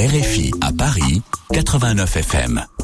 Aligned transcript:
RFI 0.00 0.50
à 0.62 0.72
Paris, 0.72 1.20
89 1.52 2.16
FM. 2.16 2.79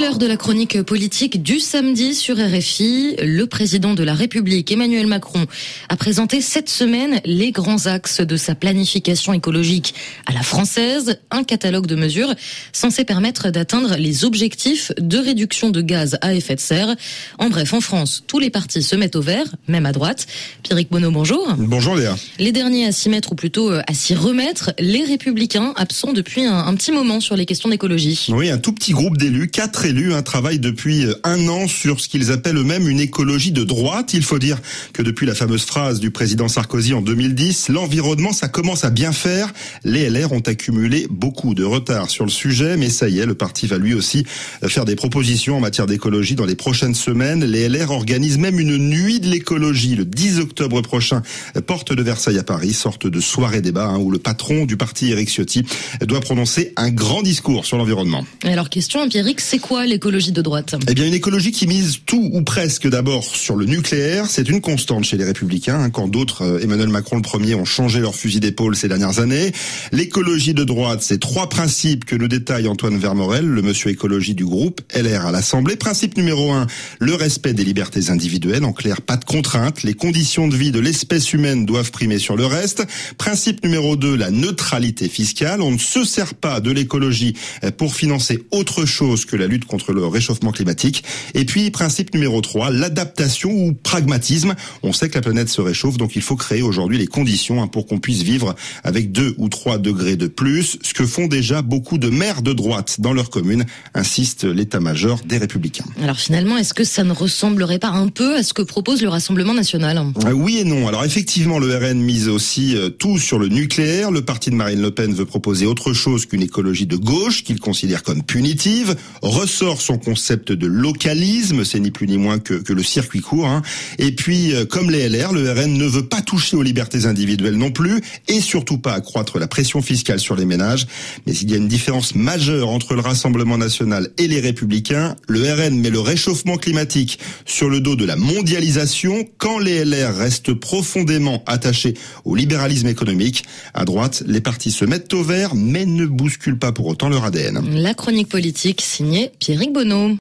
C'est 0.00 0.06
l'heure 0.06 0.16
de 0.16 0.24
la 0.24 0.38
chronique 0.38 0.80
politique 0.80 1.42
du 1.42 1.60
samedi 1.60 2.14
sur 2.14 2.38
RFI. 2.38 3.16
Le 3.22 3.44
président 3.44 3.92
de 3.92 4.02
la 4.02 4.14
République, 4.14 4.72
Emmanuel 4.72 5.06
Macron, 5.06 5.44
a 5.90 5.96
présenté 5.98 6.40
cette 6.40 6.70
semaine 6.70 7.20
les 7.26 7.52
grands 7.52 7.84
axes 7.84 8.22
de 8.22 8.36
sa 8.38 8.54
planification 8.54 9.34
écologique 9.34 9.94
à 10.24 10.32
la 10.32 10.40
française, 10.40 11.20
un 11.30 11.44
catalogue 11.44 11.84
de 11.84 11.96
mesures 11.96 12.34
censé 12.72 13.04
permettre 13.04 13.50
d'atteindre 13.50 13.96
les 13.98 14.24
objectifs 14.24 14.90
de 14.98 15.18
réduction 15.18 15.68
de 15.68 15.82
gaz 15.82 16.16
à 16.22 16.32
effet 16.32 16.54
de 16.54 16.60
serre. 16.60 16.96
En 17.38 17.50
bref, 17.50 17.74
en 17.74 17.82
France, 17.82 18.24
tous 18.26 18.38
les 18.38 18.48
partis 18.48 18.82
se 18.82 18.96
mettent 18.96 19.16
au 19.16 19.22
vert, 19.22 19.54
même 19.68 19.84
à 19.84 19.92
droite. 19.92 20.26
Pierrick 20.62 20.90
Bonneau, 20.90 21.10
bonjour. 21.10 21.46
Bonjour 21.58 21.94
Léa. 21.94 22.16
Les 22.38 22.52
derniers 22.52 22.86
à 22.86 22.92
s'y 22.92 23.10
mettre, 23.10 23.32
ou 23.32 23.34
plutôt 23.34 23.70
à 23.70 23.92
s'y 23.92 24.14
remettre, 24.14 24.72
les 24.78 25.04
républicains, 25.04 25.74
absents 25.76 26.14
depuis 26.14 26.46
un, 26.46 26.56
un 26.56 26.74
petit 26.74 26.90
moment 26.90 27.20
sur 27.20 27.36
les 27.36 27.44
questions 27.44 27.68
d'écologie. 27.68 28.28
Oui, 28.30 28.48
un 28.48 28.56
tout 28.56 28.72
petit 28.72 28.92
groupe 28.92 29.18
d'élus, 29.18 29.50
quatre 29.50 29.89
élus 29.90 30.14
un 30.14 30.22
travail 30.22 30.58
depuis 30.58 31.04
euh, 31.04 31.14
un 31.24 31.48
an 31.48 31.66
sur 31.66 32.00
ce 32.00 32.08
qu'ils 32.08 32.30
appellent 32.30 32.56
eux-mêmes 32.56 32.88
une 32.88 33.00
écologie 33.00 33.50
de 33.50 33.64
droite. 33.64 34.14
Il 34.14 34.22
faut 34.22 34.38
dire 34.38 34.58
que 34.92 35.02
depuis 35.02 35.26
la 35.26 35.34
fameuse 35.34 35.64
phrase 35.64 36.00
du 36.00 36.10
président 36.10 36.48
Sarkozy 36.48 36.94
en 36.94 37.02
2010, 37.02 37.68
l'environnement, 37.68 38.32
ça 38.32 38.48
commence 38.48 38.84
à 38.84 38.90
bien 38.90 39.12
faire. 39.12 39.52
Les 39.84 40.08
LR 40.08 40.32
ont 40.32 40.40
accumulé 40.40 41.06
beaucoup 41.10 41.54
de 41.54 41.64
retard 41.64 42.08
sur 42.08 42.24
le 42.24 42.30
sujet, 42.30 42.76
mais 42.76 42.88
ça 42.88 43.08
y 43.08 43.18
est, 43.18 43.26
le 43.26 43.34
parti 43.34 43.66
va 43.66 43.78
lui 43.78 43.92
aussi 43.94 44.24
euh, 44.62 44.68
faire 44.68 44.84
des 44.84 44.94
propositions 44.96 45.56
en 45.56 45.60
matière 45.60 45.86
d'écologie 45.86 46.36
dans 46.36 46.46
les 46.46 46.54
prochaines 46.54 46.94
semaines. 46.94 47.44
Les 47.44 47.68
LR 47.68 47.90
organisent 47.90 48.38
même 48.38 48.60
une 48.60 48.78
nuit 48.78 49.18
de 49.18 49.26
l'écologie 49.26 49.96
le 49.96 50.04
10 50.04 50.38
octobre 50.38 50.80
prochain, 50.82 51.22
euh, 51.56 51.60
porte 51.60 51.92
de 51.92 52.02
Versailles 52.02 52.38
à 52.38 52.44
Paris, 52.44 52.72
sorte 52.72 53.08
de 53.08 53.20
soirée 53.20 53.60
débat 53.60 53.88
hein, 53.88 53.98
où 53.98 54.10
le 54.10 54.18
patron 54.18 54.66
du 54.66 54.76
parti, 54.76 55.10
Eric 55.10 55.28
Ciotti, 55.28 55.64
doit 56.00 56.20
prononcer 56.20 56.72
un 56.76 56.90
grand 56.90 57.22
discours 57.22 57.66
sur 57.66 57.76
l'environnement. 57.76 58.24
Alors 58.44 58.70
question 58.70 59.00
empirique, 59.00 59.40
c'est 59.40 59.58
quoi 59.58 59.79
l'écologie 59.86 60.10
écologie 60.10 60.32
de 60.32 60.42
droite? 60.42 60.74
Eh 60.88 60.94
bien, 60.94 61.06
une 61.06 61.14
écologie 61.14 61.52
qui 61.52 61.68
mise 61.68 61.98
tout 62.04 62.30
ou 62.32 62.42
presque 62.42 62.88
d'abord 62.88 63.22
sur 63.22 63.54
le 63.54 63.64
nucléaire, 63.64 64.26
c'est 64.28 64.48
une 64.48 64.60
constante 64.60 65.04
chez 65.04 65.16
les 65.16 65.24
Républicains. 65.24 65.78
Hein, 65.78 65.90
quand 65.90 66.08
d'autres, 66.08 66.42
euh, 66.42 66.58
Emmanuel 66.60 66.88
Macron 66.88 67.16
le 67.16 67.22
premier, 67.22 67.54
ont 67.54 67.64
changé 67.64 68.00
leur 68.00 68.16
fusil 68.16 68.40
d'épaule 68.40 68.74
ces 68.74 68.88
dernières 68.88 69.20
années. 69.20 69.52
L'écologie 69.92 70.52
de 70.52 70.64
droite, 70.64 71.02
c'est 71.02 71.20
trois 71.20 71.48
principes 71.48 72.04
que 72.04 72.16
nous 72.16 72.26
détaille 72.26 72.66
Antoine 72.66 72.98
Vermorel, 72.98 73.46
le 73.46 73.62
monsieur 73.62 73.90
écologie 73.90 74.34
du 74.34 74.44
groupe 74.44 74.80
LR 74.94 75.26
à 75.26 75.32
l'Assemblée. 75.32 75.76
Principe 75.76 76.16
numéro 76.16 76.50
un, 76.50 76.66
le 76.98 77.14
respect 77.14 77.52
des 77.52 77.64
libertés 77.64 78.10
individuelles. 78.10 78.64
En 78.64 78.72
clair, 78.72 79.02
pas 79.02 79.16
de 79.16 79.24
contraintes. 79.24 79.84
Les 79.84 79.94
conditions 79.94 80.48
de 80.48 80.56
vie 80.56 80.72
de 80.72 80.80
l'espèce 80.80 81.32
humaine 81.32 81.66
doivent 81.66 81.92
primer 81.92 82.18
sur 82.18 82.36
le 82.36 82.46
reste. 82.46 82.84
Principe 83.16 83.62
numéro 83.62 83.96
deux, 83.96 84.16
la 84.16 84.32
neutralité 84.32 85.08
fiscale. 85.08 85.62
On 85.62 85.70
ne 85.70 85.78
se 85.78 86.04
sert 86.04 86.34
pas 86.34 86.60
de 86.60 86.72
l'écologie 86.72 87.34
euh, 87.62 87.70
pour 87.70 87.94
financer 87.94 88.42
autre 88.50 88.84
chose 88.86 89.24
que 89.24 89.36
la 89.36 89.46
lutte 89.46 89.66
contre 89.70 89.92
le 89.92 90.04
réchauffement 90.06 90.50
climatique. 90.50 91.04
Et 91.34 91.44
puis, 91.44 91.70
principe 91.70 92.12
numéro 92.12 92.40
3, 92.40 92.70
l'adaptation 92.70 93.50
ou 93.50 93.72
pragmatisme. 93.72 94.54
On 94.82 94.92
sait 94.92 95.08
que 95.08 95.14
la 95.14 95.22
planète 95.22 95.48
se 95.48 95.60
réchauffe, 95.60 95.96
donc 95.96 96.16
il 96.16 96.22
faut 96.22 96.36
créer 96.36 96.62
aujourd'hui 96.62 96.98
les 96.98 97.06
conditions 97.06 97.62
hein, 97.62 97.68
pour 97.68 97.86
qu'on 97.86 97.98
puisse 97.98 98.22
vivre 98.22 98.54
avec 98.82 99.12
2 99.12 99.36
ou 99.38 99.48
3 99.48 99.78
degrés 99.78 100.16
de 100.16 100.26
plus, 100.26 100.78
ce 100.82 100.92
que 100.92 101.06
font 101.06 101.28
déjà 101.28 101.62
beaucoup 101.62 101.98
de 101.98 102.08
maires 102.08 102.42
de 102.42 102.52
droite 102.52 102.96
dans 103.00 103.12
leur 103.12 103.30
commune, 103.30 103.64
insiste 103.94 104.44
l'état-major 104.44 105.20
des 105.24 105.38
Républicains. 105.38 105.84
Alors 106.02 106.18
finalement, 106.18 106.56
est-ce 106.56 106.74
que 106.74 106.84
ça 106.84 107.04
ne 107.04 107.12
ressemblerait 107.12 107.78
pas 107.78 107.90
un 107.90 108.08
peu 108.08 108.36
à 108.36 108.42
ce 108.42 108.52
que 108.52 108.62
propose 108.62 109.02
le 109.02 109.08
Rassemblement 109.08 109.54
national? 109.54 109.98
Euh, 110.24 110.32
Oui 110.32 110.58
et 110.58 110.64
non. 110.64 110.88
Alors 110.88 111.04
effectivement, 111.04 111.58
le 111.58 111.76
RN 111.76 112.00
mise 112.00 112.28
aussi 112.28 112.76
euh, 112.76 112.88
tout 112.88 113.18
sur 113.18 113.38
le 113.38 113.48
nucléaire. 113.48 114.10
Le 114.10 114.22
parti 114.22 114.50
de 114.50 114.56
Marine 114.56 114.82
Le 114.82 114.90
Pen 114.90 115.14
veut 115.14 115.26
proposer 115.26 115.66
autre 115.66 115.92
chose 115.92 116.26
qu'une 116.26 116.42
écologie 116.42 116.86
de 116.86 116.96
gauche 116.96 117.44
qu'il 117.44 117.60
considère 117.60 118.02
comme 118.02 118.22
punitive. 118.22 118.96
Ressort 119.22 119.49
son 119.50 119.98
concept 119.98 120.52
de 120.52 120.66
localisme, 120.66 121.64
c'est 121.64 121.80
ni 121.80 121.90
plus 121.90 122.06
ni 122.06 122.18
moins 122.18 122.38
que, 122.38 122.54
que 122.54 122.72
le 122.72 122.82
circuit 122.82 123.20
court. 123.20 123.46
Hein. 123.46 123.62
Et 123.98 124.12
puis, 124.12 124.54
euh, 124.54 124.64
comme 124.64 124.90
les 124.90 125.08
LR, 125.08 125.32
le 125.32 125.50
RN 125.50 125.74
ne 125.74 125.86
veut 125.86 126.06
pas 126.06 126.22
toucher 126.22 126.56
aux 126.56 126.62
libertés 126.62 127.06
individuelles 127.06 127.56
non 127.56 127.70
plus, 127.70 128.00
et 128.28 128.40
surtout 128.40 128.78
pas 128.78 128.92
accroître 128.92 129.38
la 129.38 129.46
pression 129.46 129.82
fiscale 129.82 130.20
sur 130.20 130.36
les 130.36 130.44
ménages. 130.44 130.86
Mais 131.26 131.34
il 131.34 131.50
y 131.50 131.54
a 131.54 131.56
une 131.56 131.68
différence 131.68 132.14
majeure 132.14 132.68
entre 132.68 132.94
le 132.94 133.00
Rassemblement 133.00 133.58
national 133.58 134.10
et 134.18 134.28
les 134.28 134.40
Républicains. 134.40 135.16
Le 135.28 135.42
RN 135.42 135.78
met 135.78 135.90
le 135.90 136.00
réchauffement 136.00 136.56
climatique 136.56 137.18
sur 137.44 137.68
le 137.68 137.80
dos 137.80 137.96
de 137.96 138.04
la 138.04 138.16
mondialisation, 138.16 139.24
quand 139.38 139.58
les 139.58 139.84
LR 139.84 140.16
restent 140.16 140.54
profondément 140.54 141.42
attachés 141.46 141.94
au 142.24 142.34
libéralisme 142.34 142.88
économique. 142.88 143.44
À 143.74 143.84
droite, 143.84 144.22
les 144.26 144.40
partis 144.40 144.70
se 144.70 144.84
mettent 144.84 145.12
au 145.14 145.22
vert, 145.22 145.54
mais 145.54 145.86
ne 145.86 146.06
bousculent 146.06 146.58
pas 146.58 146.72
pour 146.72 146.86
autant 146.86 147.08
leur 147.08 147.24
ADN. 147.24 147.60
La 147.74 147.94
chronique 147.94 148.28
politique 148.28 148.80
signée 148.80 149.32
Pierrick 149.40 149.72
Bonneau. 149.72 150.18